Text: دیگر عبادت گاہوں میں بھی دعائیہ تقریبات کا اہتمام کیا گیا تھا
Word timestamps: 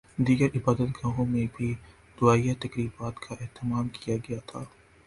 دیگر 0.17 0.55
عبادت 0.55 0.89
گاہوں 0.97 1.25
میں 1.25 1.45
بھی 1.57 1.73
دعائیہ 2.17 2.53
تقریبات 2.59 3.19
کا 3.19 3.35
اہتمام 3.39 3.87
کیا 3.93 4.15
گیا 4.27 4.39
تھا 4.45 4.63